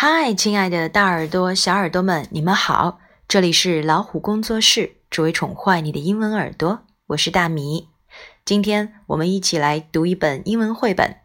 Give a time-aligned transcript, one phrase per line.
[0.00, 3.00] 嗨，亲爱的大耳朵、小耳朵们，你们好！
[3.26, 6.86] 这里是老虎工作室，只为宠坏你的英文耳朵。
[7.08, 7.88] 我是大米。
[8.44, 11.16] 今天我们一起来读一本英文绘本，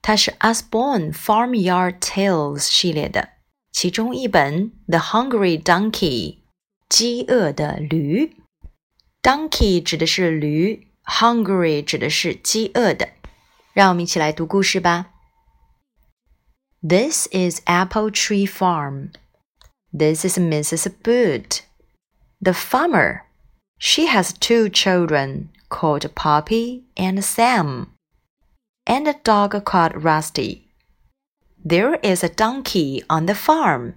[0.00, 3.28] 它是 Usborne Farmyard Tales 系列的
[3.70, 5.90] 其中一本《The Hungry Donkey》
[6.88, 8.34] 饥饿的驴。
[9.22, 13.10] Donkey 指的是驴，Hungry 指的是饥饿的。
[13.74, 15.08] 让我们一起来读故事吧。
[16.82, 19.12] This is Apple Tree Farm.
[19.92, 20.90] This is Mrs.
[21.02, 21.60] Bird.
[22.40, 23.26] The farmer.
[23.76, 27.92] She has two children called Poppy and Sam,
[28.86, 30.68] and a dog called Rusty.
[31.62, 33.96] There is a donkey on the farm.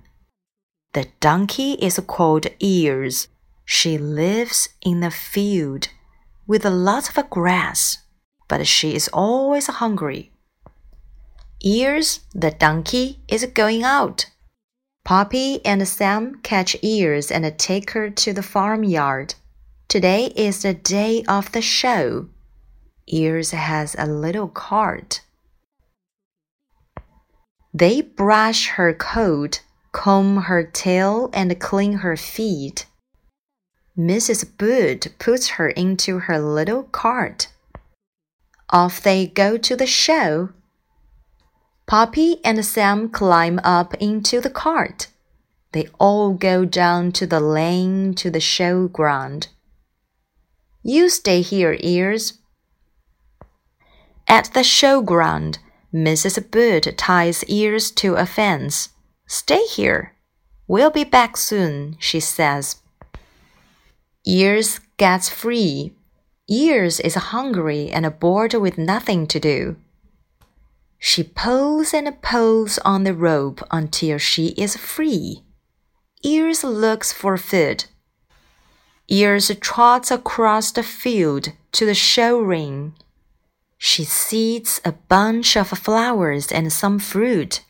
[0.91, 3.29] The donkey is called Ears.
[3.63, 5.88] She lives in a field
[6.45, 7.99] with lots of grass,
[8.49, 10.32] but she is always hungry.
[11.66, 14.26] Ears, the donkey, is going out.
[15.05, 19.35] Poppy and Sam catch Ears and take her to the farmyard.
[19.87, 22.27] Today is the day of the show.
[23.07, 25.21] Ears has a little cart.
[27.74, 29.62] They brush her coat,
[29.93, 32.87] comb her tail, and clean her feet.
[33.98, 34.57] Mrs.
[34.57, 37.48] Bird puts her into her little cart.
[38.70, 40.49] Off they go to the show.
[41.85, 45.07] Poppy and Sam climb up into the cart.
[45.73, 49.48] They all go down to the lane to the show ground.
[50.81, 52.40] You stay here, Ears.
[54.27, 55.59] At the show ground,
[55.93, 56.49] Mrs.
[56.49, 58.90] Bird ties Ears to a fence.
[59.27, 60.13] Stay here.
[60.68, 62.81] We'll be back soon, she says.
[64.25, 65.94] Ears gets free.
[66.50, 69.75] Ears is hungry and bored with nothing to do.
[71.06, 75.44] She pulls and pulls on the rope until she is free.
[76.23, 77.84] Ears looks for food.
[79.09, 82.94] Ears trots across the field to the show ring.
[83.78, 87.66] She sees a bunch of flowers and some fruit.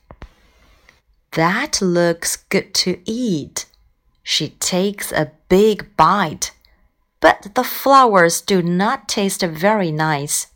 [1.31, 3.65] That looks good to eat.
[4.21, 6.51] She takes a big bite,
[7.19, 10.47] but the flowers do not taste very nice.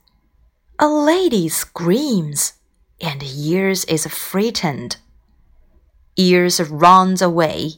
[0.77, 2.53] A lady screams
[3.01, 4.97] and Ears is frightened.
[6.15, 7.73] Ears runs away.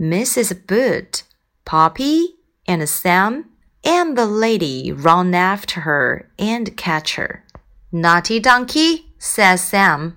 [0.00, 0.66] Mrs.
[0.66, 1.22] Bird,
[1.64, 3.46] Poppy, and Sam
[3.84, 7.44] and the lady run after her and catch her.
[7.90, 10.16] Naughty donkey, says Sam.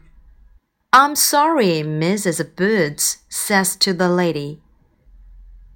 [0.93, 2.55] I'm sorry, Mrs.
[2.55, 4.61] Birds, says to the lady.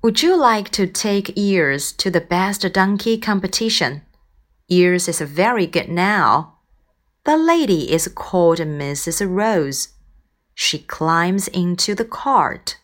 [0.01, 4.01] Would you like to take Ears to the best donkey competition?
[4.67, 6.54] Ears is very good now.
[7.25, 9.27] The lady is called Mrs.
[9.27, 9.89] Rose.
[10.53, 12.77] She climbs into the cart.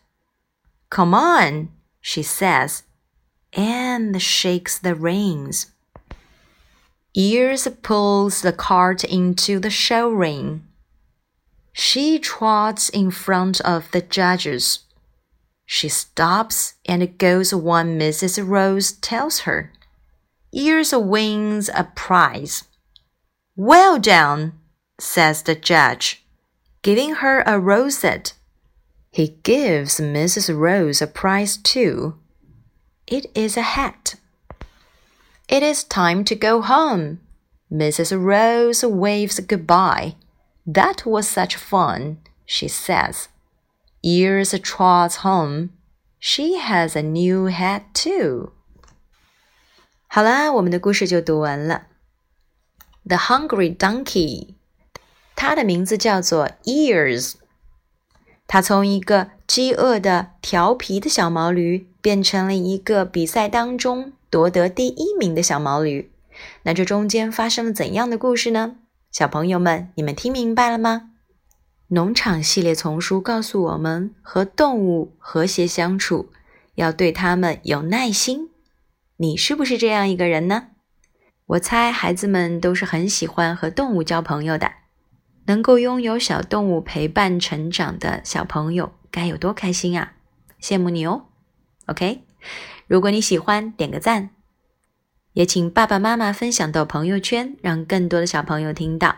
[0.90, 1.70] Come on,
[2.00, 2.82] she says,
[3.52, 5.70] and shakes the reins.
[7.14, 10.66] Ears pulls the cart into the show ring.
[11.72, 14.80] She trots in front of the judges.
[15.64, 18.44] She stops and goes when Mrs.
[18.44, 19.72] Rose tells her.
[20.52, 22.64] Ears wins a prize.
[23.54, 24.54] Well done,
[24.98, 26.24] says the judge,
[26.82, 28.32] giving her a rosette.
[29.10, 30.56] He gives Mrs.
[30.56, 32.14] Rose a prize too.
[33.06, 34.14] It is a hat.
[35.48, 37.20] It is time to go home.
[37.70, 38.16] Mrs.
[38.18, 40.14] Rose waves goodbye.
[40.66, 43.28] That was such fun, she says.
[44.02, 45.70] Ears trots home.
[46.18, 48.52] She has a new hat too.
[50.08, 51.88] 好啦，我们的故事就读完了。
[53.04, 54.54] The Hungry Donkey，
[55.34, 57.34] 它的名字叫做 Ears。
[58.46, 66.12] 它从一个饥饿的、调皮的小毛驴，变成了一个比赛当中夺得第一名的小毛驴。
[66.62, 68.76] 那这中间发生了怎样的故事呢？
[69.10, 71.10] 小朋友们，你们听明白了吗？
[71.88, 76.30] 农场系列丛书告诉我们，和动物和谐相处，
[76.76, 78.50] 要对它们有耐心。
[79.16, 80.68] 你是不是这样一个人呢？
[81.52, 84.72] 我猜孩子们都是很喜欢和动物交朋友的，
[85.44, 90.14] 能够拥有小动物陪伴成长的小朋友该有多开心啊！
[90.62, 91.26] 羡慕你哦。
[91.86, 92.22] OK，
[92.86, 94.30] 如果你喜欢，点个赞，
[95.34, 99.16] 也请爸爸妈妈分享到朋友圈，让更多的小朋友听到。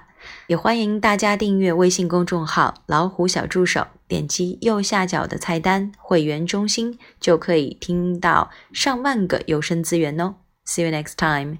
[0.48, 10.34] 也欢迎大家订阅微信公众号“老虎小助手”，点击右下角的菜单“会员中心”，就可以听到上万个有声资源哦。
[10.66, 11.58] See you next time.